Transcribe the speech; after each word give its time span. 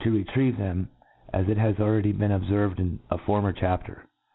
iSf 0.03 0.11
retrieve 0.15 0.57
them, 0.57 0.89
as 1.31 1.47
it 1.47 1.59
has 1.59 1.75
b^cn 1.75 1.81
already 1.83 2.11
obferved 2.13 2.79
in 2.79 2.99
a 3.11 3.19
former 3.19 3.53
chapter. 3.53 4.07